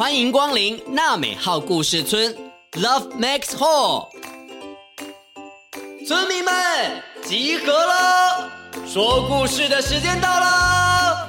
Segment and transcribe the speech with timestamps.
[0.00, 2.34] 欢迎光临娜美号故事村
[2.72, 4.08] ，Love Max Hall。
[6.08, 6.54] 村民们
[7.22, 8.50] 集合了，
[8.86, 11.28] 说故事的时间到了。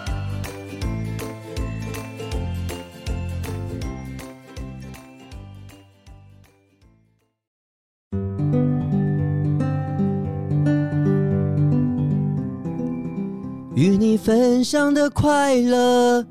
[13.75, 16.25] 与你分享的快乐。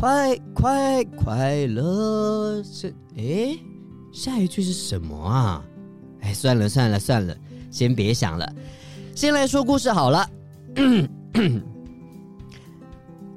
[0.00, 3.58] 快快快乐是哎，
[4.12, 5.60] 下一句是什么啊？
[6.20, 7.36] 哎，算了算了算了，
[7.68, 8.48] 先别想了，
[9.16, 10.24] 先来说故事好了。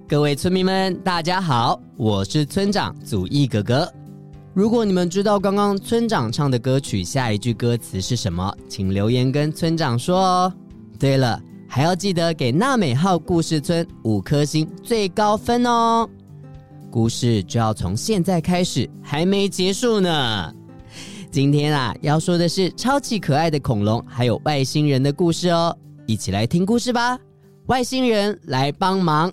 [0.08, 3.92] 各位村民们，大家好，我是村长祖义哥哥。
[4.54, 10.54] 如果你们知道刚刚村长唱的歌曲下一句歌词是什么，请留言跟村长说哦。
[11.00, 16.08] 对了，还要记得给娜美号故事村五颗星最高分哦。
[16.92, 20.54] 故事就要从现在开始，还没结束呢。
[21.32, 25.76] 今天啊，要说的是超级可爱的恐龙，还有外星人的故事哦。
[26.06, 27.18] 一起来听故事吧！
[27.68, 29.32] 外星人来帮忙。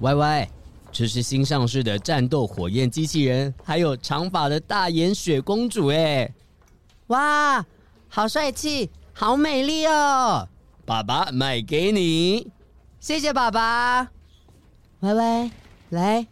[0.00, 0.48] 喂喂。
[0.90, 6.32] 这是新上市的战斗火焰机器人，还有长发的大眼雪公主，哎，
[7.08, 7.64] 哇，
[8.08, 10.48] 好帅气，好美丽哦！
[10.84, 12.50] 爸爸买给你，
[12.98, 14.08] 谢谢爸爸。
[15.00, 15.50] 歪歪，
[15.90, 16.26] 来，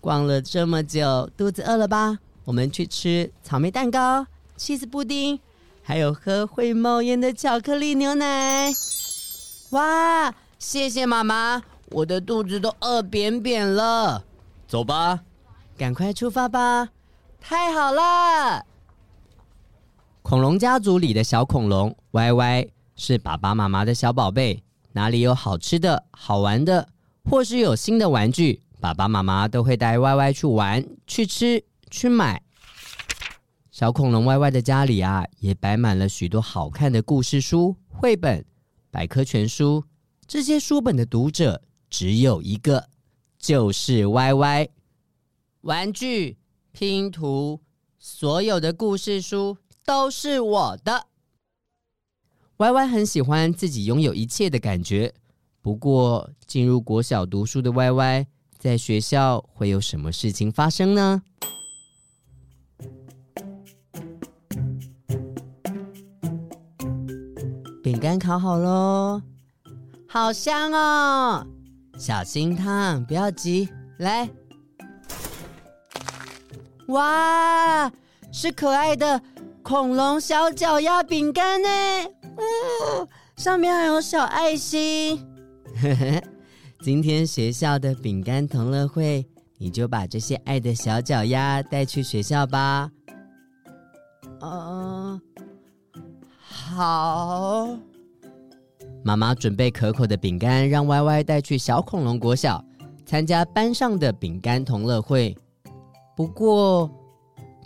[0.00, 2.18] 逛了这么久，肚子饿了吧？
[2.44, 5.40] 我们去吃草莓蛋糕、起司布丁，
[5.82, 8.70] 还有喝会冒烟的巧克力牛奶。
[9.70, 11.62] 哇，谢谢妈妈。
[11.90, 14.24] 我的肚子都饿扁扁了，
[14.66, 15.20] 走吧，
[15.78, 16.88] 赶快出发吧！
[17.40, 18.64] 太好了！
[20.22, 26.88] 恐龙家族里的小恐龙歪歪是爸爸妈妈的小宝贝，哪里有好吃的好玩的，
[27.30, 32.42] 或是有新的玩具，爸爸妈妈都会带歪歪去玩、去吃、去买。
[33.70, 38.44] 小恐龙歪歪的家里啊，也摆满了许多好看的故事书、绘本、
[38.90, 39.84] 百科全书，
[40.26, 41.62] 这些书本的读者。
[41.88, 42.88] 只有一个，
[43.38, 44.68] 就是歪歪。
[45.62, 46.36] 玩具、
[46.72, 47.60] 拼图，
[47.98, 51.06] 所有的故事书都是我的。
[52.58, 55.12] 歪歪很喜欢自己拥有一切的感觉。
[55.60, 58.26] 不过，进入国小读书的歪歪，
[58.56, 61.22] 在学校会有什么事情发生呢？
[67.82, 69.20] 饼干烤好喽，
[70.08, 71.46] 好香哦！
[71.96, 73.68] 小心烫，不要急。
[73.98, 74.28] 来，
[76.88, 77.90] 哇，
[78.30, 79.20] 是可爱的
[79.62, 81.68] 恐龙小脚丫饼干呢！
[82.36, 85.26] 哦，上面还有小爱心。
[86.82, 89.26] 今天学校的饼干同乐会，
[89.56, 92.90] 你就把这些爱的小脚丫带去学校吧。
[94.40, 95.18] 嗯，
[96.38, 97.78] 好。
[99.06, 102.62] 妈妈准备可口的饼干，让歪歪带去小恐龙国小
[103.04, 105.32] 参加班上的饼干同乐会。
[106.16, 106.90] 不过，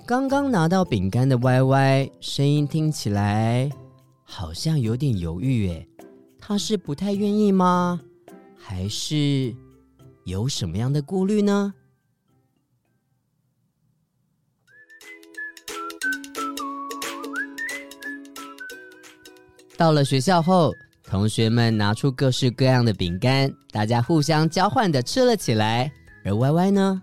[0.06, 3.70] 刚刚拿到饼干的歪歪，声音听起来
[4.22, 5.68] 好像有点犹豫。
[5.68, 5.88] 诶，
[6.38, 7.98] 他是不太愿意吗？
[8.54, 9.56] 还是
[10.24, 11.72] 有什么样的顾虑呢？
[19.78, 20.70] 到了学校后。
[21.10, 25.90] 同学们拿出各式各样的饼干，大家互相交换的吃了起来。
[26.24, 27.02] 而歪歪呢？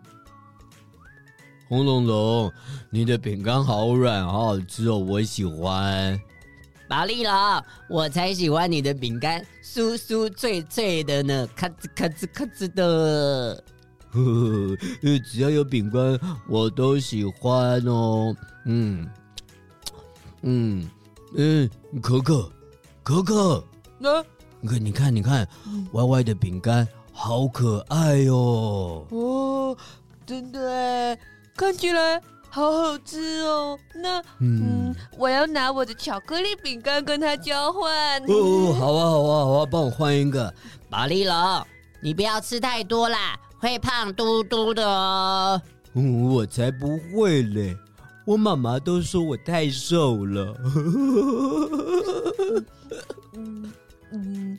[1.68, 2.50] 轰隆隆，
[2.90, 6.18] 你的饼干好软，好好吃哦，我喜欢。
[6.88, 7.34] 宝丽龙，
[7.90, 13.62] 我才喜欢你的饼干，酥酥脆脆的呢，咔吱咔吱咔吱的。
[14.12, 16.18] 呵呵，只要有饼干，
[16.48, 18.34] 我都喜欢哦。
[18.64, 19.06] 嗯
[20.44, 20.90] 嗯
[21.36, 21.70] 嗯，
[22.02, 22.50] 可可
[23.04, 23.62] 可可。
[24.00, 24.24] 那，
[24.62, 25.48] 你看，你看，你看，
[25.94, 29.06] 歪歪的饼干好可爱哟！
[29.10, 29.78] 哦，
[30.26, 31.20] 真的哎，
[31.56, 33.78] 看起来好好吃哦。
[33.96, 38.22] 那，嗯，嗯，我要拿我的巧克力饼干跟他交换。
[38.26, 40.54] 哦，好啊，好啊，好啊，帮我换一个。
[40.90, 41.66] 宝丽龙，
[42.02, 45.62] 你不要吃太多啦，会胖嘟嘟的哦。
[45.94, 47.76] 嗯，我才不会嘞，
[48.26, 50.56] 我妈妈都说我太瘦了。
[53.34, 53.72] 嗯。
[54.12, 54.58] 嗯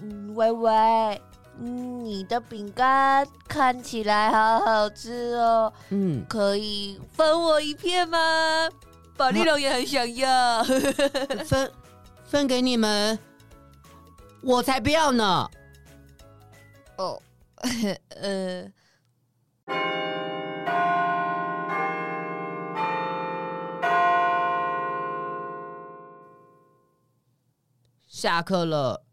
[0.00, 1.20] 嗯，歪歪，
[1.58, 5.72] 你的饼干看起来好好吃哦。
[5.90, 8.18] 嗯，可以分我一片吗？
[9.16, 10.64] 宝丽龙也很想要，
[11.46, 11.70] 分
[12.24, 13.18] 分给你们，
[14.42, 15.48] 我才不要呢。
[16.96, 17.20] 哦，
[18.20, 18.64] 呃，
[28.22, 29.04] 下课了，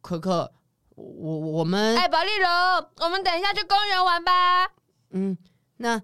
[0.00, 0.52] 可可，
[0.96, 2.50] 我我们哎，宝丽龙，
[3.04, 4.68] 我们等一下去公园玩吧。
[5.10, 5.38] 嗯，
[5.76, 6.02] 那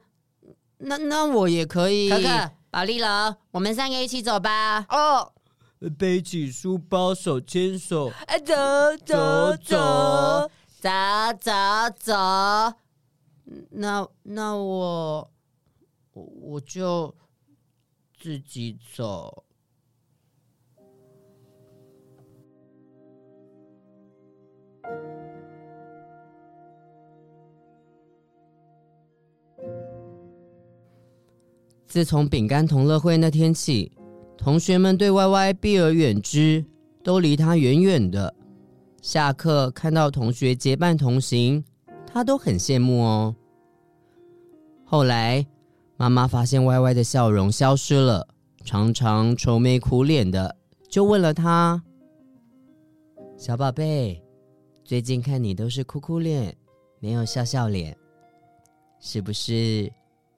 [0.79, 2.09] 那那我也可以。
[2.09, 4.87] 可可，宝丽龙，我们三个一起走吧。
[4.89, 5.33] 哦。
[5.99, 8.55] 背起书包，手牵手，哎，走
[9.05, 10.49] 走走
[10.79, 10.89] 走
[11.41, 11.53] 走
[11.99, 12.15] 走。
[13.71, 15.29] 那那我
[16.13, 17.13] 我就
[18.17, 19.45] 自己走。
[31.87, 33.91] 自从饼干同乐会那天起。
[34.39, 36.65] 同学们对 Y Y 避而远之，
[37.05, 38.35] 都离他远远的。
[39.03, 41.63] 下课看到同学结伴同行，
[42.07, 43.37] 他都很羡慕哦。
[44.85, 45.47] 后来
[45.99, 48.27] 妈妈发现 Y Y 的笑容消失了，
[48.65, 50.57] 常常愁眉苦脸的，
[50.89, 51.83] 就问了他
[53.37, 54.23] ：“小宝贝，
[54.91, 56.53] 最近看你都是哭哭脸，
[56.99, 57.97] 没有笑笑脸，
[58.99, 59.89] 是不是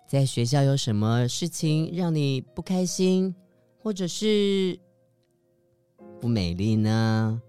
[0.06, 3.34] 在学校有什么事情让你不开心？”
[3.82, 4.78] 或者是
[6.20, 7.40] 不美丽呢？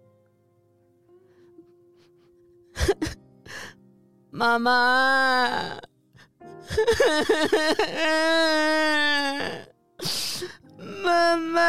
[4.32, 5.76] 妈妈，
[11.04, 11.60] 妈妈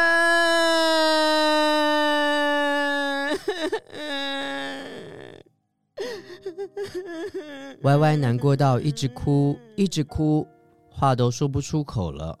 [7.85, 10.47] 歪歪难过到一直哭，一直哭，
[10.89, 12.39] 话都说不出口了。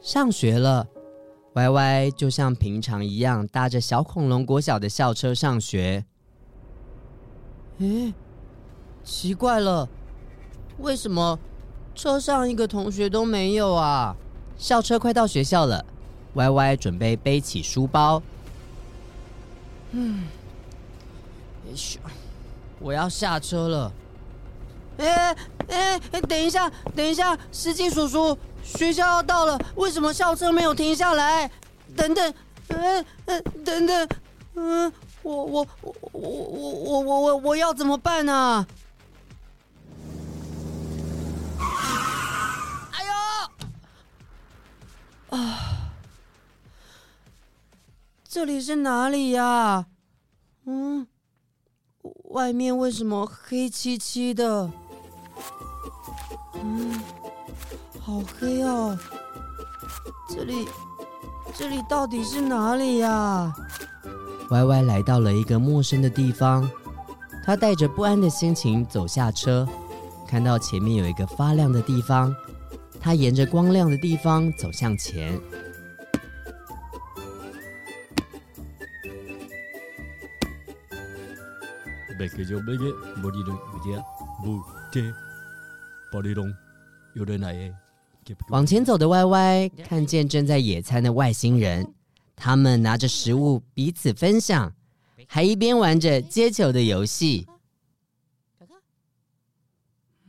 [0.00, 0.88] 上学了
[1.52, 6.04] ，Y Y 就像平常一样搭着小恐龙国小的校车上学。
[7.78, 8.12] 诶，
[9.08, 9.88] 奇怪了，
[10.80, 11.38] 为什么
[11.94, 14.14] 车上一个同学都没有啊？
[14.58, 15.82] 校车快到学校了
[16.34, 18.22] 歪歪准备背起书包。
[19.92, 20.26] 嗯，
[21.64, 22.00] 哎呦，
[22.78, 23.92] 我要下车了。
[24.98, 25.34] 哎
[25.68, 28.36] 哎哎，等一下，等一下，司机叔叔。
[28.62, 31.50] 学校要到了，为什么校车没有停下来？
[31.96, 32.34] 等等，
[32.68, 34.08] 嗯嗯，等等，
[34.54, 38.66] 嗯，我我我我我我我我我要怎么办呢？
[48.30, 49.86] 这里是哪里呀？
[50.66, 51.06] 嗯，
[52.24, 54.70] 外面为什么黑漆漆的？
[56.62, 57.00] 嗯。
[57.98, 58.98] 好黑哦！
[60.28, 60.68] 这里，
[61.54, 63.50] 这里到底是哪里呀
[64.50, 66.70] 歪歪来到了一个陌生的地方，
[67.46, 69.66] 他带着不安的心情走下车，
[70.26, 72.34] 看到前面有一个发亮的地方，
[73.00, 75.40] 他沿着光亮的地方走向前。
[88.50, 91.94] 往前走的 Y Y 看见正在野餐的外星人，
[92.34, 94.74] 他们拿着食物彼此分享，
[95.26, 97.46] 还一边玩着接球的游戏。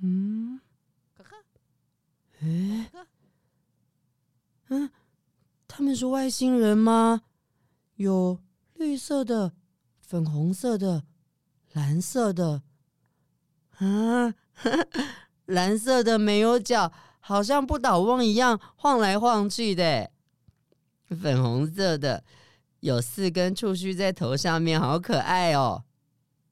[0.01, 0.61] 嗯，
[5.67, 7.23] 他们是外星人吗？
[7.95, 8.39] 有
[8.75, 9.51] 绿色的、
[9.99, 11.03] 粉红色的、
[11.73, 12.61] 蓝色的，
[13.77, 14.33] 啊，
[15.45, 16.91] 蓝色的没有脚。
[17.21, 20.09] 好像不倒翁一样晃来晃去的，
[21.09, 22.23] 粉红色的
[22.79, 25.83] 有四根触须在头上面，好可爱哦！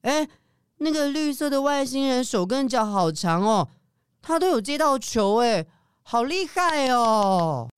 [0.02, 0.28] 哎，
[0.76, 3.68] 那个绿色的外星人手跟脚好长哦，
[4.22, 5.66] 他都有接到球哎，
[6.02, 7.68] 好厉害哦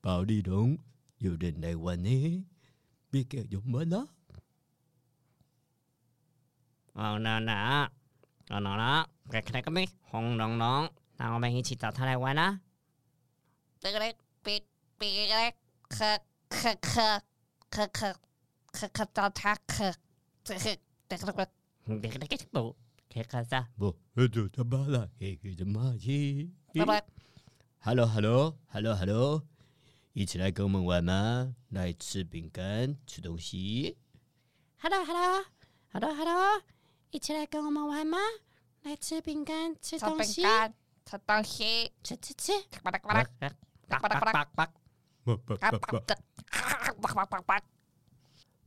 [0.00, 0.78] 宝利龙！
[1.20, 2.24] อยู่เดินในวันนี้
[3.12, 4.06] มีเกียรติยมนะ
[6.96, 7.60] เอาหนาหนา
[8.48, 8.90] เอาหนาหนา
[9.30, 10.82] ใครๆก็ไม่ห้องน้องน้อง
[11.18, 12.48] นาๆเอาไปให้ชิตาเท่าไรวะนะ
[13.82, 14.62] ตึกเล็กปิด
[14.98, 15.54] ปีกเล็ก
[15.96, 16.20] คัก
[16.60, 17.20] คักคัก
[17.74, 18.16] คักคัก
[18.76, 19.96] คักคักตาทักคัก
[20.46, 21.50] ตึกตึกเล็ก
[22.00, 22.66] เด็กเล็กจะปุ๊
[23.10, 26.18] เด็กกันซะบุ๊เฮ้ยจะมาละเฮ้ยจะมาชี
[26.74, 27.04] ตึกเล็ก
[27.84, 28.28] ฮัลโหลฮัลโหล
[28.72, 29.14] ฮัลโหลฮัลโหล
[30.16, 31.54] 一起来跟我们玩吗？
[31.68, 33.98] 来吃饼干，吃东西。
[34.78, 36.62] Hello，Hello，Hello，Hello，
[37.10, 38.16] 一起来跟我们玩吗？
[38.84, 40.42] 来吃饼干，吃东西，
[41.04, 42.52] 吃东西，吃吃吃。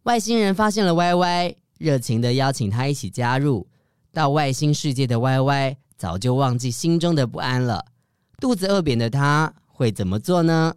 [0.03, 3.68] 外星人发现了歪歪，热情的邀请他一起加入。
[4.12, 7.84] 到外星世界的歪歪早就忘记心中的不安了。
[8.38, 10.75] 肚子饿扁的他会怎么做呢？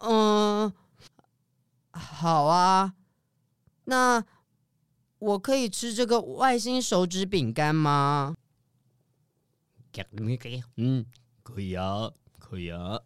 [0.00, 0.72] 嗯，
[1.92, 2.94] 好啊，
[3.84, 4.24] 那
[5.18, 8.34] 我可以吃这个外星手指饼干吗？
[10.76, 11.04] 嗯，
[11.42, 13.00] 可以啊，可以啊。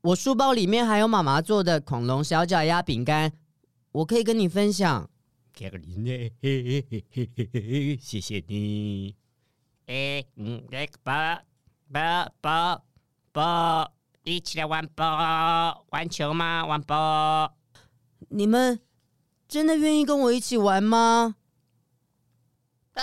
[0.00, 3.32] 我书包里面还有妈妈做的恐龙小脚丫饼干，
[3.92, 5.08] 我可以跟你分享。
[5.54, 5.70] 谢
[8.20, 9.14] 谢你。
[9.86, 11.42] 哎，嗯，来吧，
[11.92, 12.82] 吧吧
[13.30, 13.92] 吧，
[14.24, 16.64] 一起来玩吧，玩球吗？
[16.64, 17.52] 玩吧。
[18.28, 18.80] 你们
[19.48, 21.34] 真的愿意跟我一起玩吗？
[22.94, 23.02] 爸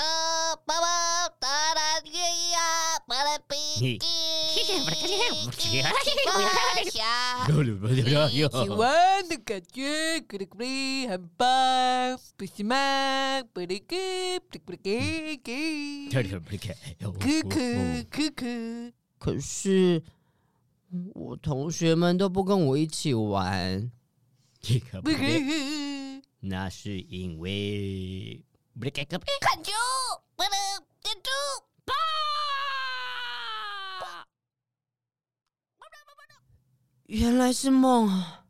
[0.65, 2.59] 爸爸，当然愿意啊！
[3.81, 4.77] 一起
[8.69, 10.23] 玩的感觉，
[11.09, 13.41] 很棒，不是吗？
[17.19, 17.59] 可可
[18.09, 18.45] 可可。
[19.17, 20.01] 可是
[21.13, 23.91] 我同学们都不跟我一起玩，
[26.39, 28.43] 那是因为。
[28.81, 29.71] 看球，
[30.35, 30.51] 不能
[31.01, 31.29] 点住，
[31.83, 31.93] 爸！
[37.07, 38.45] 原来是梦啊！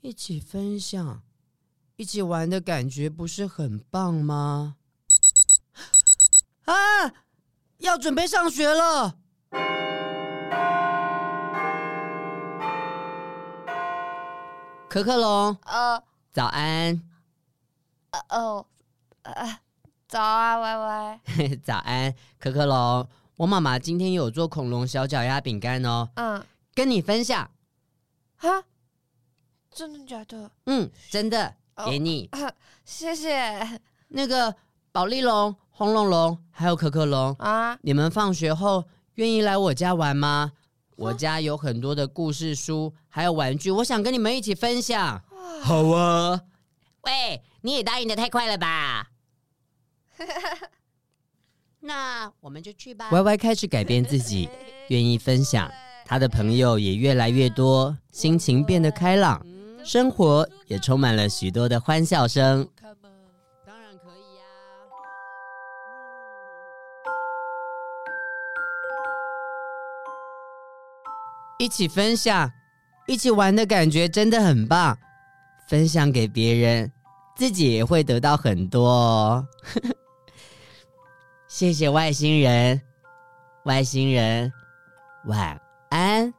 [0.00, 1.22] 一起分享、
[1.96, 4.76] 一起玩的感觉不是很棒吗？
[6.64, 6.74] 啊！
[7.78, 9.14] 要准备上学了。
[14.88, 17.00] 可可龙，呃，早安，
[18.10, 18.66] 呃哦，
[19.22, 19.58] 呃，
[20.08, 21.20] 早安，歪歪，
[21.62, 23.06] 早安，可可龙，
[23.36, 26.44] 我妈妈今天有做恐龙小脚丫饼干哦，嗯，
[26.74, 27.48] 跟你分享，
[28.38, 28.64] 哈，
[29.70, 30.50] 真的假的？
[30.66, 31.54] 嗯，真的，
[31.86, 32.50] 给你，哦，
[32.84, 33.80] 谢谢。
[34.08, 34.56] 那个
[34.90, 40.50] 宝丽龙、红龙龙还有可可龙啊，你们放学后愿意来我家玩吗？
[40.96, 45.22] 我家有很多的故事书，还有玩具，我想跟你们一起分享。
[45.62, 46.40] 好啊！
[47.02, 49.10] 喂，你也答应的太快了吧？
[51.78, 53.10] 那我们就去吧。
[53.12, 54.48] Y Y 开始改变自己，
[54.88, 55.70] 愿意分享，
[56.04, 59.40] 他的朋友也越来越多，心情变得开朗，
[59.84, 62.68] 生活也充满了许多的欢笑声。
[71.60, 72.48] 一起分享、
[73.08, 74.96] 一起玩的感觉真的很棒，
[75.68, 76.92] 分享给别人，
[77.36, 79.46] 自己也会得到很多哦。
[81.50, 82.80] 谢谢外星人，
[83.64, 84.52] 外星人
[85.26, 85.60] 晚
[85.90, 86.32] 安。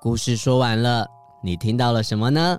[0.00, 1.06] 故事说完了，
[1.40, 2.58] 你听到了什么呢？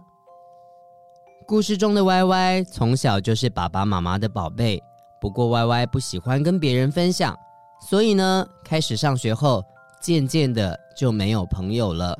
[1.45, 4.81] 故事中的歪歪从小就是爸爸妈妈的宝贝，
[5.19, 7.37] 不过歪歪不喜欢跟别人分享，
[7.81, 9.61] 所以呢，开始上学后。
[9.99, 12.17] 渐渐的就没有朋友了，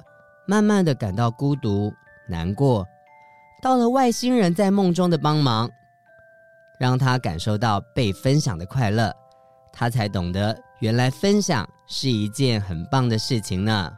[0.48, 1.92] 慢慢的感到孤独
[2.28, 2.86] 难过。
[3.62, 5.70] 到了外星人在梦中的帮忙，
[6.80, 9.14] 让他感受到被分享的快乐，
[9.72, 13.92] 他才懂得原来分享是一件很棒的事情呢。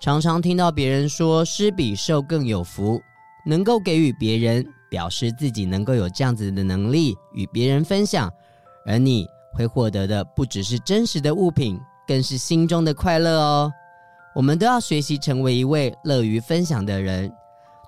[0.00, 3.00] 常常听到别人说施比受更有福，
[3.44, 8.32] 能够给予别人，表示自己能够有这样子的能力与别人分享，
[8.86, 11.80] 而你会获得的不只是真实的物品。
[12.08, 13.70] 更是心中的快乐哦！
[14.34, 17.30] 我们都要学习成为一位乐于分享的人。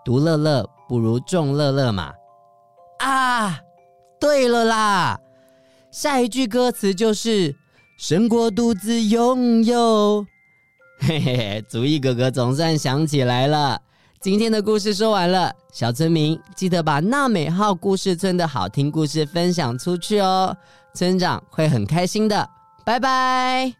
[0.04, 2.12] 独乐乐不如众乐乐嘛！
[2.98, 3.58] 啊，
[4.20, 5.18] 对了啦，
[5.90, 7.54] 下一句歌词就是
[7.98, 10.24] “胜过独自拥有”。
[11.00, 13.80] 嘿嘿嘿，祖逸哥哥总算想起来了。
[14.20, 20.54] 今天的故事说完了，小村民记得把娜美号故事村的好听故事分享出去哦，
[20.94, 22.46] 村长会很开心的。
[22.84, 23.79] 拜拜。